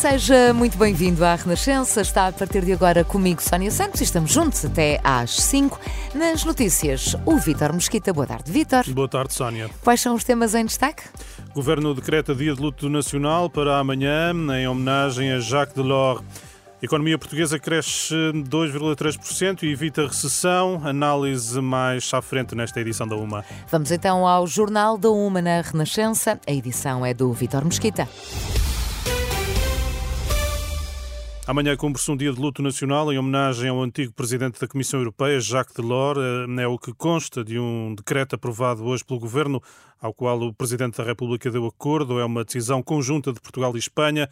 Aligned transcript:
Seja 0.00 0.54
muito 0.54 0.78
bem-vindo 0.78 1.22
à 1.22 1.34
Renascença. 1.34 2.00
Está 2.00 2.28
a 2.28 2.32
partir 2.32 2.64
de 2.64 2.72
agora 2.72 3.04
comigo, 3.04 3.42
Sónia 3.42 3.70
Santos, 3.70 4.00
e 4.00 4.04
estamos 4.04 4.32
juntos 4.32 4.64
até 4.64 4.98
às 5.04 5.30
5. 5.32 5.78
Nas 6.14 6.42
notícias, 6.42 7.14
o 7.26 7.36
Vítor 7.36 7.74
Mosquita. 7.74 8.10
Boa 8.10 8.26
tarde, 8.26 8.50
Vítor. 8.50 8.82
Boa 8.94 9.06
tarde, 9.06 9.34
Sónia. 9.34 9.68
Quais 9.84 10.00
são 10.00 10.14
os 10.14 10.24
temas 10.24 10.54
em 10.54 10.64
destaque? 10.64 11.02
O 11.50 11.56
Governo 11.56 11.94
decreta 11.94 12.34
dia 12.34 12.54
de 12.54 12.62
luto 12.62 12.88
nacional 12.88 13.50
para 13.50 13.78
amanhã, 13.78 14.32
em 14.58 14.66
homenagem 14.66 15.32
a 15.32 15.38
Jacques 15.38 15.74
Delors. 15.74 16.22
A 16.80 16.86
economia 16.86 17.18
portuguesa 17.18 17.58
cresce 17.58 18.14
2,3% 18.14 19.64
e 19.64 19.70
evita 19.70 20.06
recessão. 20.06 20.80
Análise 20.82 21.60
mais 21.60 22.08
à 22.14 22.22
frente 22.22 22.54
nesta 22.54 22.80
edição 22.80 23.06
da 23.06 23.16
UMA. 23.16 23.44
Vamos 23.70 23.90
então 23.90 24.26
ao 24.26 24.46
Jornal 24.46 24.96
da 24.96 25.10
UMA 25.10 25.42
na 25.42 25.60
Renascença. 25.60 26.40
A 26.46 26.52
edição 26.52 27.04
é 27.04 27.12
do 27.12 27.30
Vítor 27.34 27.66
Mosquita. 27.66 28.08
Amanhã 31.50 31.76
cumpre-se 31.76 32.08
um 32.08 32.16
dia 32.16 32.32
de 32.32 32.40
luto 32.40 32.62
nacional 32.62 33.12
em 33.12 33.18
homenagem 33.18 33.68
ao 33.68 33.82
antigo 33.82 34.12
presidente 34.12 34.60
da 34.60 34.68
Comissão 34.68 35.00
Europeia, 35.00 35.40
Jacques 35.40 35.74
Delors. 35.74 36.20
É 36.56 36.66
o 36.68 36.78
que 36.78 36.94
consta 36.94 37.42
de 37.42 37.58
um 37.58 37.92
decreto 37.92 38.36
aprovado 38.36 38.84
hoje 38.84 39.04
pelo 39.04 39.18
Governo, 39.18 39.60
ao 40.00 40.14
qual 40.14 40.40
o 40.40 40.54
Presidente 40.54 40.98
da 40.98 41.02
República 41.02 41.50
deu 41.50 41.66
acordo. 41.66 42.20
É 42.20 42.24
uma 42.24 42.44
decisão 42.44 42.80
conjunta 42.84 43.32
de 43.32 43.40
Portugal 43.40 43.74
e 43.74 43.80
Espanha, 43.80 44.30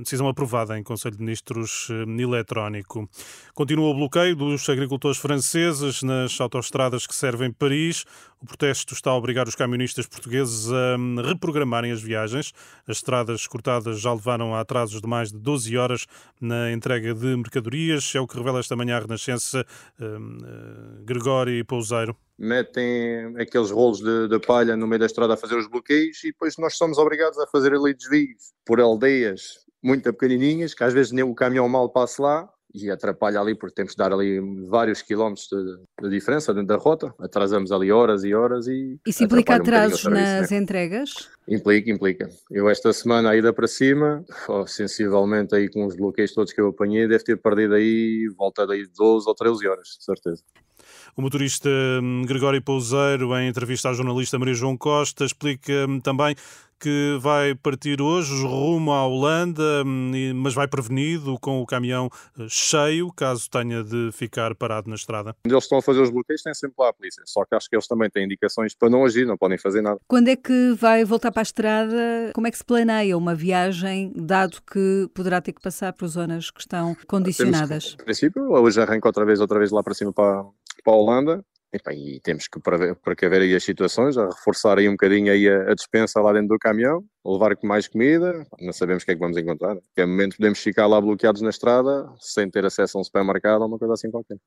decisão 0.00 0.28
aprovada 0.28 0.78
em 0.78 0.82
Conselho 0.82 1.16
de 1.16 1.22
Ministros 1.22 1.88
eletrónico. 2.18 3.08
Continua 3.54 3.88
o 3.88 3.94
bloqueio 3.94 4.36
dos 4.36 4.68
agricultores 4.68 5.16
franceses 5.16 6.02
nas 6.02 6.38
autoestradas 6.38 7.06
que 7.06 7.14
servem 7.14 7.50
Paris. 7.50 8.04
O 8.40 8.46
protesto 8.46 8.94
está 8.94 9.10
a 9.10 9.16
obrigar 9.16 9.48
os 9.48 9.56
camionistas 9.56 10.06
portugueses 10.06 10.70
a 10.70 11.26
reprogramarem 11.26 11.90
as 11.90 12.00
viagens. 12.00 12.52
As 12.86 12.98
estradas 12.98 13.46
cortadas 13.48 14.00
já 14.00 14.12
levaram 14.12 14.54
a 14.54 14.60
atrasos 14.60 15.00
de 15.00 15.08
mais 15.08 15.32
de 15.32 15.38
12 15.38 15.76
horas 15.76 16.06
na 16.40 16.57
entrega 16.72 17.14
de 17.14 17.36
mercadorias. 17.36 18.12
É 18.14 18.20
o 18.20 18.26
que 18.26 18.36
revela 18.36 18.60
esta 18.60 18.76
manhã 18.76 18.96
a 18.96 19.00
Renascença 19.00 19.64
uh, 20.00 21.04
Gregório 21.04 21.64
Pouseiro 21.64 22.16
metem 22.38 23.34
aqueles 23.36 23.72
rolos 23.72 23.98
de, 23.98 24.28
de, 24.28 24.38
palha 24.38 24.76
no 24.76 24.86
meio 24.86 25.00
da 25.00 25.06
estrada 25.06 25.34
a 25.34 25.36
fazer 25.36 25.56
os 25.56 25.66
bloqueios 25.66 26.22
e 26.22 26.28
depois 26.28 26.56
nós 26.56 26.76
somos 26.76 26.96
obrigados 26.96 27.36
a 27.36 27.48
fazer 27.48 27.74
ali 27.74 27.92
desvios 27.92 28.52
por 28.64 28.80
aldeias 28.80 29.66
muito 29.82 30.12
pequenininhas, 30.12 30.72
que 30.72 30.84
às 30.84 30.92
vezes 30.92 31.10
nem 31.10 31.24
o 31.24 31.34
caminhão 31.34 31.68
mal 31.68 31.90
passa 31.90 32.22
lá 32.22 32.48
e 32.74 32.90
atrapalha 32.90 33.40
ali 33.40 33.54
porque 33.54 33.74
temos 33.74 33.92
de 33.92 33.96
dar 33.96 34.12
ali 34.12 34.40
vários 34.68 35.02
quilómetros 35.02 35.48
de, 35.48 36.08
de 36.08 36.10
diferença 36.10 36.52
dentro 36.52 36.68
da 36.68 36.76
rota, 36.76 37.14
atrasamos 37.18 37.72
ali 37.72 37.90
horas 37.90 38.24
e 38.24 38.34
horas 38.34 38.66
e... 38.66 38.98
Isso 39.06 39.24
implica 39.24 39.56
atrasos 39.56 40.04
um 40.04 40.10
nas 40.10 40.50
né? 40.50 40.58
entregas? 40.58 41.28
Implica, 41.48 41.90
implica. 41.90 42.28
Eu 42.50 42.68
esta 42.68 42.92
semana 42.92 43.30
a 43.30 43.36
ida 43.36 43.52
para 43.52 43.66
cima, 43.66 44.24
oh, 44.48 44.66
sensivelmente 44.66 45.54
aí 45.54 45.68
com 45.68 45.86
os 45.86 45.96
bloqueios 45.96 46.32
todos 46.32 46.52
que 46.52 46.60
eu 46.60 46.68
apanhei, 46.68 47.08
deve 47.08 47.24
ter 47.24 47.36
perdido 47.36 47.74
aí, 47.74 48.28
volta 48.36 48.66
daí 48.66 48.86
12 48.96 49.26
ou 49.26 49.34
13 49.34 49.66
horas, 49.66 49.88
de 49.98 50.04
certeza. 50.04 50.42
O 51.16 51.22
motorista 51.22 51.68
hum, 51.68 52.22
Gregório 52.26 52.62
Pouseiro, 52.62 53.36
em 53.36 53.48
entrevista 53.48 53.88
à 53.88 53.92
jornalista 53.92 54.38
Maria 54.38 54.54
João 54.54 54.76
Costa, 54.76 55.24
explica 55.24 55.72
hum, 55.88 56.00
também 56.00 56.36
que 56.78 57.18
vai 57.20 57.54
partir 57.54 58.00
hoje 58.00 58.32
rumo 58.44 58.92
à 58.92 59.06
Holanda, 59.06 59.82
hum, 59.84 60.32
mas 60.34 60.54
vai 60.54 60.68
prevenido 60.68 61.38
com 61.40 61.60
o 61.60 61.66
caminhão 61.66 62.08
eh, 62.38 62.46
cheio, 62.48 63.12
caso 63.12 63.48
tenha 63.50 63.82
de 63.82 64.10
ficar 64.12 64.54
parado 64.54 64.88
na 64.88 64.94
estrada. 64.94 65.34
Eles 65.44 65.64
estão 65.64 65.78
a 65.78 65.82
fazer 65.82 66.00
os 66.00 66.10
bloqueios 66.10 66.42
tem 66.42 66.54
sempre 66.54 66.76
lá 66.78 66.90
a 66.90 66.92
polícia, 66.92 67.22
só 67.26 67.44
que 67.44 67.54
acho 67.54 67.68
que 67.68 67.76
eles 67.76 67.86
também 67.86 68.08
têm 68.08 68.24
indicações 68.24 68.74
para 68.74 68.88
não 68.88 69.04
agir, 69.04 69.26
não 69.26 69.36
podem 69.36 69.58
fazer 69.58 69.82
nada. 69.82 69.98
Quando 70.06 70.28
é 70.28 70.36
que 70.36 70.72
vai 70.72 71.04
voltar 71.04 71.32
para 71.32 71.40
a 71.40 71.42
estrada? 71.42 72.30
Como 72.34 72.46
é 72.46 72.50
que 72.50 72.58
se 72.58 72.64
planeia 72.64 73.16
uma 73.16 73.34
viagem, 73.34 74.12
dado 74.14 74.58
que 74.62 75.08
poderá 75.14 75.40
ter 75.40 75.52
que 75.52 75.60
passar 75.60 75.92
por 75.92 76.06
zonas 76.06 76.50
que 76.50 76.60
estão 76.60 76.96
condicionadas? 77.06 77.84
Temos, 77.84 78.00
em 78.00 78.04
princípio, 78.04 78.52
hoje 78.52 78.80
arranca 78.80 79.08
outra 79.08 79.24
vez, 79.24 79.40
outra 79.40 79.58
vez 79.58 79.70
lá 79.70 79.82
para 79.82 79.94
cima 79.94 80.12
para, 80.12 80.44
para 80.84 80.92
a 80.92 80.96
Holanda 80.96 81.44
e, 81.72 82.16
e 82.16 82.20
temos 82.20 82.48
que 82.48 82.58
precaver 83.02 83.42
aí 83.42 83.54
as 83.54 83.64
situações, 83.64 84.16
a 84.16 84.26
reforçar 84.26 84.78
aí 84.78 84.88
um 84.88 84.92
bocadinho 84.92 85.32
aí 85.32 85.48
a, 85.48 85.70
a 85.70 85.74
dispensa 85.74 86.20
lá 86.20 86.32
dentro 86.32 86.48
do 86.48 86.58
caminhão, 86.58 87.04
levar 87.24 87.56
mais 87.62 87.86
comida, 87.86 88.46
não 88.60 88.72
sabemos 88.72 89.02
o 89.02 89.06
que 89.06 89.12
é 89.12 89.14
que 89.14 89.20
vamos 89.20 89.36
encontrar. 89.36 89.76
Que 89.94 90.04
momento 90.06 90.36
podemos 90.36 90.58
ficar 90.58 90.86
lá 90.86 91.00
bloqueados 91.00 91.42
na 91.42 91.50
estrada 91.50 92.08
sem 92.18 92.50
ter 92.50 92.64
acesso 92.64 92.96
a 92.96 93.00
um 93.00 93.04
supermercado 93.04 93.62
ou 93.62 93.68
uma 93.68 93.78
coisa 93.78 93.94
assim 93.94 94.10
qualquer. 94.10 94.38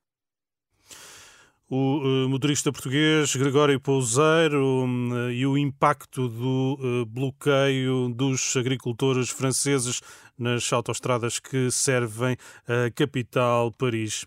O 1.74 2.00
uh, 2.00 2.28
motorista 2.28 2.70
português 2.70 3.34
Gregório 3.34 3.80
Pouseiro 3.80 4.84
uh, 4.84 5.32
e 5.32 5.46
o 5.46 5.58
impacto 5.58 6.28
do 6.28 6.78
uh, 6.78 7.06
bloqueio 7.06 8.10
dos 8.10 8.58
agricultores 8.58 9.30
franceses 9.30 10.02
nas 10.38 10.74
autoestradas 10.74 11.40
que 11.40 11.72
servem 11.72 12.36
a 12.68 12.92
capital 12.92 13.72
Paris. 13.72 14.26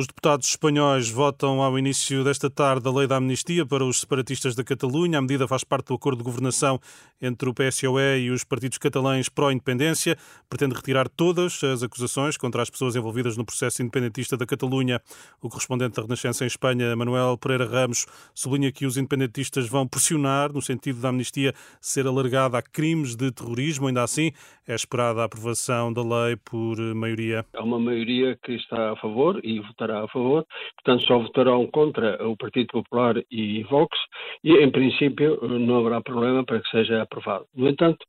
Os 0.00 0.06
deputados 0.06 0.48
espanhóis 0.48 1.10
votam 1.10 1.60
ao 1.60 1.78
início 1.78 2.24
desta 2.24 2.48
tarde 2.48 2.88
a 2.88 2.90
lei 2.90 3.06
da 3.06 3.16
amnistia 3.16 3.66
para 3.66 3.84
os 3.84 4.00
separatistas 4.00 4.54
da 4.54 4.64
Catalunha. 4.64 5.18
A 5.18 5.20
medida 5.20 5.46
faz 5.46 5.62
parte 5.62 5.88
do 5.88 5.94
acordo 5.94 6.16
de 6.16 6.24
governação 6.24 6.80
entre 7.20 7.50
o 7.50 7.52
PSOE 7.52 8.20
e 8.20 8.30
os 8.30 8.42
partidos 8.42 8.78
catalães 8.78 9.28
pró-independência. 9.28 10.16
Pretende 10.48 10.74
retirar 10.74 11.06
todas 11.06 11.62
as 11.62 11.82
acusações 11.82 12.38
contra 12.38 12.62
as 12.62 12.70
pessoas 12.70 12.96
envolvidas 12.96 13.36
no 13.36 13.44
processo 13.44 13.82
independentista 13.82 14.38
da 14.38 14.46
Catalunha. 14.46 15.02
O 15.42 15.50
correspondente 15.50 15.96
da 15.96 16.00
Renascença 16.00 16.44
em 16.44 16.46
Espanha, 16.46 16.96
Manuel 16.96 17.36
Pereira 17.36 17.66
Ramos, 17.66 18.06
sublinha 18.34 18.72
que 18.72 18.86
os 18.86 18.96
independentistas 18.96 19.68
vão 19.68 19.86
pressionar 19.86 20.50
no 20.50 20.62
sentido 20.62 20.98
da 20.98 21.10
amnistia 21.10 21.52
ser 21.78 22.06
alargada 22.06 22.56
a 22.56 22.62
crimes 22.62 23.14
de 23.14 23.30
terrorismo. 23.30 23.86
Ainda 23.86 24.02
assim, 24.02 24.32
é 24.66 24.74
esperada 24.74 25.20
a 25.20 25.24
aprovação 25.24 25.92
da 25.92 26.00
lei 26.00 26.36
por 26.36 26.78
maioria. 26.94 27.44
Há 27.52 27.62
uma 27.62 27.78
maioria 27.78 28.38
que 28.42 28.52
está 28.52 28.92
a 28.92 28.96
favor 28.96 29.38
e 29.44 29.60
votará 29.60 29.89
a 29.90 30.08
favor, 30.08 30.44
portanto 30.76 31.06
só 31.06 31.18
votarão 31.18 31.66
contra 31.66 32.26
o 32.26 32.36
Partido 32.36 32.68
Popular 32.68 33.16
e 33.30 33.62
Vox 33.64 33.96
e, 34.44 34.52
em 34.52 34.70
princípio, 34.70 35.38
não 35.42 35.78
haverá 35.78 36.00
problema 36.00 36.44
para 36.44 36.60
que 36.60 36.70
seja 36.70 37.02
aprovado. 37.02 37.46
No 37.54 37.68
entanto, 37.68 38.04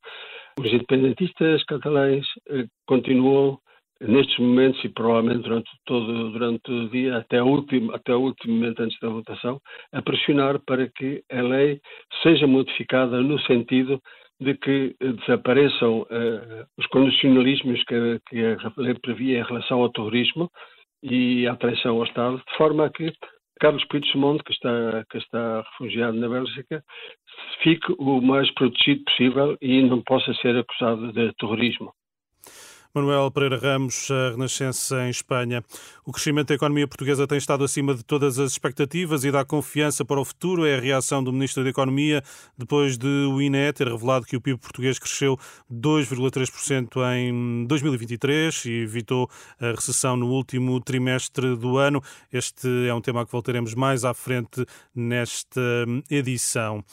os 0.59 0.71
independentistas 0.71 1.63
catalães 1.63 2.25
eh, 2.49 2.65
continuam 2.85 3.57
nestes 4.01 4.37
momentos 4.39 4.83
e 4.83 4.89
provavelmente 4.89 5.43
durante 5.43 5.69
todo 5.85 6.31
durante 6.31 6.71
o 6.71 6.89
dia 6.89 7.17
até 7.17 7.41
o 7.41 7.47
último 7.47 7.93
até 7.93 8.13
o 8.15 8.21
último 8.21 8.55
momento 8.55 8.81
antes 8.81 8.99
da 8.99 9.09
votação 9.09 9.61
a 9.93 10.01
pressionar 10.01 10.59
para 10.65 10.89
que 10.89 11.23
a 11.31 11.41
lei 11.41 11.79
seja 12.23 12.47
modificada 12.47 13.21
no 13.21 13.39
sentido 13.41 14.01
de 14.39 14.55
que 14.55 14.95
desapareçam 14.99 16.01
uh, 16.01 16.65
os 16.75 16.87
condicionalismos 16.87 17.83
que, 17.83 18.19
que 18.27 18.43
a 18.43 18.73
lei 18.77 18.95
previa 18.95 19.39
em 19.39 19.43
relação 19.43 19.81
ao 19.81 19.91
terrorismo 19.91 20.49
e 21.03 21.47
à 21.47 21.55
traição 21.55 21.97
ao 21.97 22.03
Estado, 22.03 22.37
de 22.37 22.57
forma 22.57 22.85
a 22.85 22.89
que 22.89 23.13
Carlos 23.59 23.85
Puigdemont, 23.85 24.43
que 24.43 24.53
está, 24.53 25.05
que 25.09 25.17
está 25.19 25.61
refugiado 25.61 26.17
na 26.17 26.27
Bélgica, 26.27 26.83
fique 27.61 27.93
o 27.99 28.19
mais 28.19 28.51
protegido 28.55 29.03
possível 29.03 29.57
e 29.61 29.83
não 29.83 30.01
possa 30.01 30.33
ser 30.35 30.57
acusado 30.57 31.13
de 31.13 31.31
terrorismo. 31.35 31.93
Manuel 32.93 33.31
Pereira 33.31 33.57
Ramos, 33.57 34.09
a 34.11 34.31
Renascença 34.31 35.05
em 35.05 35.09
Espanha. 35.09 35.63
O 36.05 36.11
crescimento 36.11 36.49
da 36.49 36.55
economia 36.55 36.85
portuguesa 36.85 37.25
tem 37.25 37.37
estado 37.37 37.63
acima 37.63 37.95
de 37.95 38.03
todas 38.03 38.37
as 38.37 38.51
expectativas 38.51 39.23
e 39.23 39.31
dá 39.31 39.45
confiança 39.45 40.03
para 40.03 40.19
o 40.19 40.25
futuro. 40.25 40.65
É 40.65 40.75
a 40.75 40.79
reação 40.79 41.23
do 41.23 41.31
Ministro 41.31 41.63
da 41.63 41.69
Economia 41.69 42.21
depois 42.57 42.97
de 42.97 43.07
o 43.07 43.41
INE 43.41 43.71
ter 43.71 43.87
revelado 43.87 44.25
que 44.25 44.35
o 44.35 44.41
PIB 44.41 44.59
português 44.59 44.99
cresceu 44.99 45.39
2,3% 45.71 46.97
em 47.15 47.65
2023 47.65 48.65
e 48.65 48.71
evitou 48.81 49.29
a 49.59 49.71
recessão 49.71 50.17
no 50.17 50.27
último 50.27 50.77
trimestre 50.81 51.55
do 51.55 51.77
ano. 51.77 52.03
Este 52.31 52.67
é 52.89 52.93
um 52.93 52.99
tema 52.99 53.25
que 53.25 53.31
voltaremos 53.31 53.73
mais 53.73 54.03
à 54.03 54.13
frente 54.13 54.65
nesta 54.93 55.61
edição. 56.09 56.83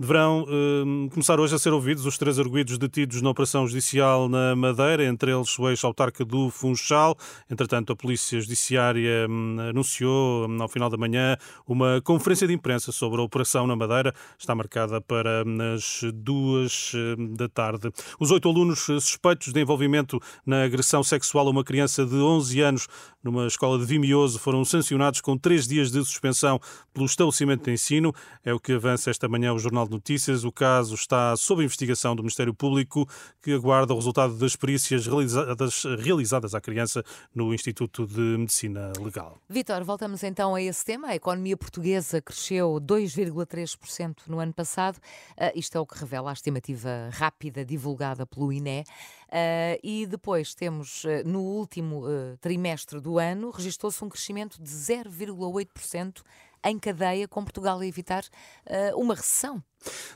Deverão 0.00 0.44
uh, 0.44 1.10
começar 1.10 1.38
hoje 1.38 1.54
a 1.54 1.58
ser 1.58 1.74
ouvidos 1.74 2.06
os 2.06 2.16
três 2.16 2.38
arguídos 2.38 2.78
detidos 2.78 3.20
na 3.20 3.28
operação 3.28 3.66
judicial 3.66 4.30
na 4.30 4.56
Madeira, 4.56 5.04
entre 5.04 5.30
eles 5.30 5.58
o 5.58 5.68
ex-autarca 5.68 6.24
do 6.24 6.48
Funchal. 6.48 7.14
Entretanto, 7.50 7.92
a 7.92 7.96
Polícia 7.96 8.40
Judiciária 8.40 9.26
um, 9.28 9.60
anunciou, 9.60 10.48
um, 10.48 10.62
ao 10.62 10.68
final 10.70 10.88
da 10.88 10.96
manhã, 10.96 11.36
uma 11.68 12.00
conferência 12.00 12.48
de 12.48 12.54
imprensa 12.54 12.90
sobre 12.92 13.20
a 13.20 13.24
operação 13.24 13.66
na 13.66 13.76
Madeira. 13.76 14.14
Está 14.38 14.54
marcada 14.54 15.02
para 15.02 15.44
hum, 15.46 15.58
as 15.74 16.00
duas 16.14 16.92
hum, 16.94 17.34
da 17.34 17.50
tarde. 17.50 17.92
Os 18.18 18.30
oito 18.30 18.48
alunos 18.48 18.78
suspeitos 18.78 19.52
de 19.52 19.60
envolvimento 19.60 20.18
na 20.46 20.64
agressão 20.64 21.02
sexual 21.02 21.46
a 21.46 21.50
uma 21.50 21.62
criança 21.62 22.06
de 22.06 22.16
11 22.16 22.58
anos 22.62 22.88
numa 23.22 23.46
escola 23.46 23.78
de 23.78 23.84
Vimioso 23.84 24.38
foram 24.38 24.64
sancionados 24.64 25.20
com 25.20 25.36
três 25.36 25.68
dias 25.68 25.90
de 25.90 26.02
suspensão 26.02 26.58
pelo 26.94 27.04
estabelecimento 27.04 27.64
de 27.64 27.72
ensino. 27.72 28.14
É 28.42 28.54
o 28.54 28.58
que 28.58 28.72
avança 28.72 29.10
esta 29.10 29.28
manhã 29.28 29.52
o 29.52 29.58
Jornal 29.58 29.89
de 29.90 29.96
Notícias. 29.96 30.44
O 30.44 30.52
caso 30.52 30.94
está 30.94 31.36
sob 31.36 31.64
investigação 31.64 32.14
do 32.14 32.22
Ministério 32.22 32.54
Público, 32.54 33.08
que 33.42 33.52
aguarda 33.52 33.92
o 33.92 33.96
resultado 33.96 34.34
das 34.36 34.54
perícias 34.54 35.06
realizadas, 35.06 35.82
realizadas 35.98 36.54
à 36.54 36.60
criança 36.60 37.04
no 37.34 37.52
Instituto 37.52 38.06
de 38.06 38.20
Medicina 38.20 38.92
Legal. 38.98 39.38
Vitor, 39.48 39.82
voltamos 39.84 40.22
então 40.22 40.54
a 40.54 40.62
esse 40.62 40.84
tema. 40.84 41.08
A 41.08 41.16
economia 41.16 41.56
portuguesa 41.56 42.22
cresceu 42.22 42.78
2,3% 42.80 44.28
no 44.28 44.38
ano 44.38 44.52
passado. 44.52 44.96
Uh, 44.96 45.50
isto 45.54 45.76
é 45.76 45.80
o 45.80 45.86
que 45.86 45.98
revela 45.98 46.30
a 46.30 46.32
estimativa 46.32 47.10
rápida 47.12 47.64
divulgada 47.64 48.24
pelo 48.24 48.52
INE. 48.52 48.84
Uh, 49.28 49.78
e 49.82 50.06
depois 50.06 50.54
temos, 50.54 51.04
uh, 51.04 51.08
no 51.24 51.40
último 51.40 52.04
trimestre 52.40 53.00
do 53.00 53.18
ano, 53.18 53.50
registrou-se 53.50 54.02
um 54.04 54.08
crescimento 54.08 54.62
de 54.62 54.70
0,8% 54.70 56.22
em 56.64 56.78
cadeia 56.78 57.26
com 57.28 57.42
Portugal 57.42 57.78
a 57.78 57.86
evitar 57.86 58.22
uh, 58.66 58.98
uma 59.00 59.14
recessão. 59.14 59.62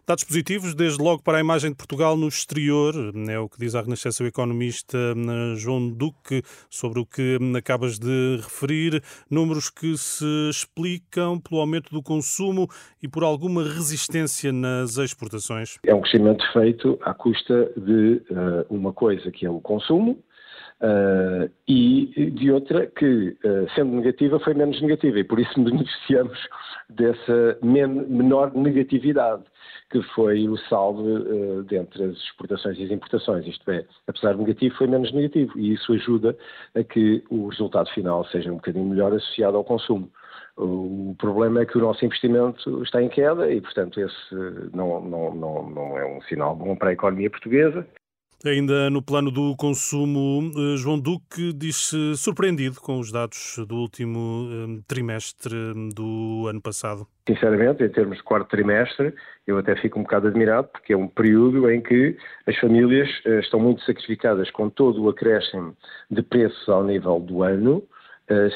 Dados 0.06 0.24
positivos, 0.24 0.74
desde 0.74 1.02
logo 1.02 1.22
para 1.22 1.38
a 1.38 1.40
imagem 1.40 1.70
de 1.70 1.76
Portugal 1.76 2.16
no 2.16 2.28
exterior, 2.28 2.94
é 3.28 3.38
o 3.38 3.48
que 3.48 3.58
diz 3.58 3.74
a 3.74 3.80
Renascença 3.80 4.22
o 4.22 4.26
economista 4.26 4.98
eh, 4.98 5.56
João 5.56 5.90
Duque, 5.90 6.42
sobre 6.68 7.00
o 7.00 7.06
que 7.06 7.38
hum, 7.40 7.56
acabas 7.56 7.98
de 7.98 8.36
referir, 8.42 9.02
números 9.30 9.70
que 9.70 9.96
se 9.96 10.50
explicam 10.50 11.40
pelo 11.40 11.60
aumento 11.62 11.90
do 11.90 12.02
consumo 12.02 12.68
e 13.02 13.08
por 13.08 13.24
alguma 13.24 13.62
resistência 13.62 14.52
nas 14.52 14.98
exportações. 14.98 15.78
É 15.86 15.94
um 15.94 16.02
crescimento 16.02 16.44
feito 16.52 16.98
à 17.02 17.14
custa 17.14 17.72
de 17.74 18.22
uh, 18.30 18.66
uma 18.68 18.92
coisa 18.92 19.30
que 19.30 19.46
é 19.46 19.50
o 19.50 19.60
consumo, 19.60 20.22
Uh, 20.82 21.48
e 21.68 22.30
de 22.32 22.50
outra 22.50 22.86
que, 22.86 23.36
uh, 23.44 23.70
sendo 23.74 23.92
negativa, 23.92 24.40
foi 24.40 24.54
menos 24.54 24.82
negativa 24.82 25.20
e 25.20 25.24
por 25.24 25.38
isso 25.38 25.54
beneficiamos 25.62 26.38
dessa 26.90 27.58
men 27.62 28.04
menor 28.08 28.52
negatividade, 28.54 29.44
que 29.90 30.02
foi 30.14 30.48
o 30.48 30.56
saldo 30.56 31.02
uh, 31.02 31.62
dentre 31.62 32.04
as 32.04 32.16
exportações 32.16 32.78
e 32.78 32.84
as 32.84 32.90
importações. 32.90 33.46
Isto 33.46 33.70
é, 33.70 33.86
apesar 34.08 34.32
de 34.34 34.40
negativo, 34.40 34.74
foi 34.76 34.88
menos 34.88 35.12
negativo 35.12 35.58
e 35.58 35.72
isso 35.72 35.92
ajuda 35.92 36.36
a 36.74 36.82
que 36.82 37.22
o 37.30 37.48
resultado 37.48 37.88
final 37.90 38.24
seja 38.26 38.50
um 38.50 38.56
bocadinho 38.56 38.84
melhor 38.84 39.12
associado 39.12 39.56
ao 39.56 39.64
consumo. 39.64 40.10
O 40.56 41.14
problema 41.18 41.62
é 41.62 41.66
que 41.66 41.78
o 41.78 41.80
nosso 41.80 42.04
investimento 42.04 42.82
está 42.82 43.02
em 43.02 43.08
queda 43.08 43.50
e, 43.50 43.60
portanto, 43.60 43.98
esse 43.98 44.34
não, 44.72 45.00
não, 45.00 45.34
não, 45.34 45.70
não 45.70 45.98
é 45.98 46.04
um 46.04 46.20
sinal 46.22 46.54
bom 46.54 46.76
para 46.76 46.90
a 46.90 46.92
economia 46.92 47.30
portuguesa. 47.30 47.86
Ainda 48.46 48.90
no 48.90 49.00
plano 49.00 49.30
do 49.30 49.56
consumo, 49.56 50.52
eh, 50.54 50.76
João 50.76 51.00
Duque 51.00 51.50
diz-se 51.54 52.14
surpreendido 52.14 52.78
com 52.78 52.98
os 52.98 53.10
dados 53.10 53.56
do 53.66 53.76
último 53.76 54.46
eh, 54.50 54.82
trimestre 54.86 55.54
do 55.94 56.46
ano 56.46 56.60
passado. 56.60 57.06
Sinceramente, 57.26 57.82
em 57.82 57.88
termos 57.88 58.18
de 58.18 58.22
quarto 58.22 58.50
trimestre, 58.50 59.14
eu 59.46 59.56
até 59.56 59.74
fico 59.76 59.98
um 59.98 60.02
bocado 60.02 60.28
admirado, 60.28 60.68
porque 60.68 60.92
é 60.92 60.96
um 60.96 61.08
período 61.08 61.70
em 61.70 61.80
que 61.80 62.18
as 62.46 62.54
famílias 62.58 63.08
eh, 63.24 63.40
estão 63.40 63.58
muito 63.58 63.82
sacrificadas 63.82 64.50
com 64.50 64.68
todo 64.68 65.02
o 65.02 65.08
acréscimo 65.08 65.74
de 66.10 66.20
preços 66.20 66.68
ao 66.68 66.84
nível 66.84 67.18
do 67.20 67.42
ano, 67.42 67.82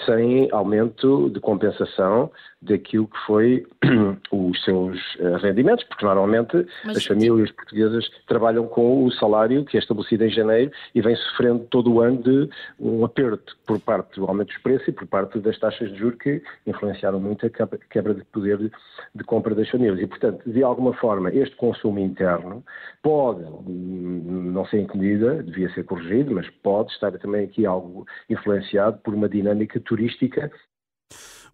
sem 0.07 0.49
aumento 0.51 1.29
de 1.29 1.41
compensação 1.41 2.31
daquilo 2.61 3.07
que 3.07 3.19
foi 3.27 3.67
os 4.33 4.65
seus 4.65 4.99
eh, 5.21 5.37
rendimentos, 5.39 5.85
porque 5.85 6.05
normalmente 6.05 6.67
Mas, 6.85 6.97
as 6.97 7.07
famílias 7.07 7.51
portuguesas 7.53 8.09
trabalham 8.27 8.67
com 8.67 9.05
o 9.05 9.13
salário 9.13 9.65
que 9.65 9.77
é 9.77 9.81
estabelecido 9.81 10.25
em 10.25 10.31
janeiro 10.31 10.73
e 10.95 11.01
vem 11.01 11.15
sofrendo 11.15 11.65
todo 11.71 11.93
o 11.93 12.01
ano 12.01 12.23
de 12.23 12.51
um 12.81 13.05
aperto 13.05 13.57
por 13.67 13.79
parte 13.81 14.19
do 14.19 14.27
aumento 14.27 14.49
dos 14.49 14.59
preços 14.59 14.89
e 14.89 14.93
por 14.93 15.07
parte 15.07 15.39
das 15.39 15.59
taxas 15.59 15.93
de 15.93 15.99
juros 15.99 16.19
que 16.19 16.43
influenciaram 16.67 17.21
muito 17.21 17.47
a 17.47 17.51
quebra 17.91 18.15
de 18.15 18.25
poder 18.25 18.59
de, 18.59 18.73
de 19.15 19.25
compra 19.25 19.55
das 19.55 19.69
famílias. 19.69 20.01
E, 20.01 20.07
portanto, 20.07 20.43
de 20.51 20.63
alguma 20.63 20.93
forma, 20.95 21.31
este 21.31 21.55
consumo 21.57 22.01
interno 22.01 22.65
pode, 23.03 23.45
não 23.67 24.67
sei 24.67 24.81
em 24.81 24.87
que 24.87 24.99
medida, 24.99 25.43
devia 25.43 25.73
ser 25.75 25.85
corrigido, 25.85 26.35
mas 26.35 26.49
pode 26.63 26.91
estar 26.93 27.13
também 27.19 27.45
aqui 27.45 27.65
algo 27.65 28.05
influenciado 28.29 28.99
por 28.99 29.15
uma 29.15 29.29
dinâmica 29.29 29.79
turística 29.81 30.51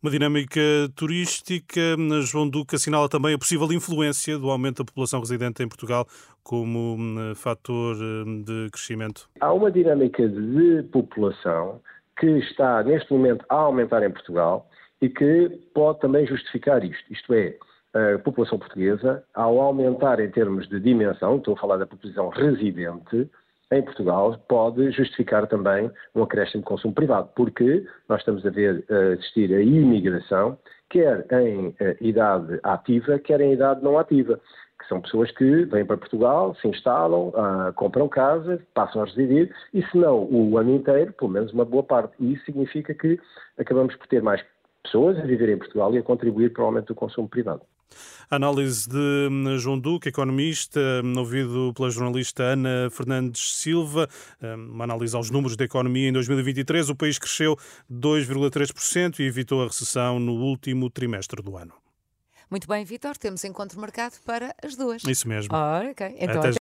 uma 0.05 0.11
dinâmica 0.11 0.61
turística. 0.95 1.81
João 2.25 2.47
Duque 2.47 2.75
assinala 2.75 3.09
também 3.09 3.35
a 3.35 3.39
possível 3.39 3.73
influência 3.73 4.39
do 4.39 4.51
aumento 4.51 4.79
da 4.79 4.85
população 4.85 5.19
residente 5.19 5.63
em 5.63 5.69
Portugal 5.69 6.07
como 6.43 6.97
hum, 6.99 7.33
fator 7.35 7.97
hum, 7.97 8.43
de 8.43 8.69
crescimento. 8.71 9.31
Há 9.41 9.51
uma 9.51 9.71
dinâmica 9.71 10.29
de 10.29 10.83
população 10.93 11.81
que 12.21 12.27
está 12.27 12.83
neste 12.83 13.11
momento 13.15 13.47
a 13.49 13.55
aumentar 13.55 14.03
em 14.03 14.11
Portugal 14.11 14.69
e 15.01 15.09
que 15.09 15.49
pode 15.73 16.01
também 16.01 16.27
justificar 16.27 16.85
isto. 16.85 17.11
Isto 17.11 17.33
é, 17.33 17.57
a 17.95 18.19
população 18.19 18.59
portuguesa, 18.59 19.25
ao 19.33 19.59
aumentar 19.59 20.21
em 20.21 20.31
termos 20.31 20.69
de 20.69 20.81
dimensão, 20.81 21.39
estou 21.39 21.55
a 21.55 21.57
falar 21.59 21.79
da 21.79 21.87
população 21.87 22.29
residente, 22.29 23.27
em 23.73 23.83
Portugal 23.83 24.39
pode 24.49 24.91
justificar 24.91 25.47
também 25.47 25.91
um 26.15 26.23
acréscimo 26.23 26.63
de 26.63 26.69
consumo 26.69 26.95
privado, 26.95 27.29
porque 27.35 27.85
nós 28.09 28.21
estamos 28.21 28.45
a 28.47 28.51
ver 28.51 28.85
assistir 29.15 29.53
a 29.55 29.63
imigração, 29.63 30.59
quer 30.91 31.27
em 31.33 31.69
uh, 31.69 31.75
idade 32.01 32.61
ativa, 32.63 33.19
quer 33.19 33.41
em 33.41 33.53
idade 33.53 33.83
não 33.83 33.99
ativa, 33.99 34.39
que 34.79 34.89
são 34.89 35.01
pessoas 35.01 35.31
que 35.33 35.65
vêm 35.65 35.85
para 35.85 35.97
Portugal, 35.97 36.55
se 36.57 36.69
instalam, 36.69 37.29
uh, 37.29 37.73
compram 37.75 38.09
casa, 38.09 38.61
passam 38.75 39.03
a 39.03 39.05
residir, 39.07 39.55
e 39.73 39.83
se 39.83 39.97
não 39.97 40.25
o 40.25 40.59
ano 40.59 40.75
inteiro, 40.75 41.13
pelo 41.13 41.31
menos 41.31 41.53
uma 41.53 41.65
boa 41.65 41.83
parte. 41.83 42.15
E 42.21 42.35
isso 42.35 42.45
significa 42.45 42.93
que 42.95 43.19
acabamos 43.59 43.97
por 43.97 44.07
ter 44.07 44.23
mais 44.23 44.45
pessoas 44.83 45.19
a 45.19 45.23
viver 45.23 45.49
em 45.49 45.59
Portugal 45.59 45.95
e 45.95 45.99
a 45.99 46.03
contribuir 46.03 46.53
para 46.53 46.63
o 46.63 46.67
aumento 46.67 46.89
do 46.89 46.95
consumo 46.95 47.29
privado. 47.29 47.63
Análise 48.31 48.89
de 48.89 49.29
hum, 49.31 49.59
João 49.59 49.79
Duque, 49.79 50.09
economista, 50.09 50.81
hum, 51.05 51.19
ouvido 51.19 51.73
pela 51.75 51.91
jornalista 51.91 52.43
Ana 52.43 52.89
Fernandes 52.91 53.57
Silva. 53.57 54.09
Hum, 54.43 54.71
uma 54.73 54.85
análise 54.85 55.15
aos 55.15 55.31
números 55.31 55.57
da 55.57 55.65
economia 55.65 56.09
em 56.09 56.13
2023. 56.13 56.91
O 56.91 56.97
país 56.97 57.19
cresceu 57.19 57.57
2,3% 57.91 59.21
e 59.21 59.25
evitou 59.25 59.63
a 59.63 59.67
recessão 59.67 60.19
no 60.19 60.35
último 60.35 60.91
trimestre 60.91 61.43
do 61.43 61.57
ano. 61.57 61.75
Muito 62.51 62.69
bem, 62.69 62.85
Vitor, 62.85 63.17
temos 63.17 63.43
encontro 63.45 63.81
marcado 63.81 64.15
para 64.25 64.55
as 64.63 64.77
duas. 64.77 65.03
Isso 65.05 65.27
mesmo. 65.27 65.55
Oh, 65.55 65.91
ok. 65.91 66.15
Então, 66.19 66.41
até 66.41 66.53